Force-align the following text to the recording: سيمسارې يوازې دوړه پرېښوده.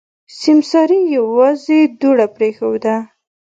سيمسارې 0.41 0.99
يوازې 1.17 1.79
دوړه 1.99 2.27
پرېښوده. 2.35 2.95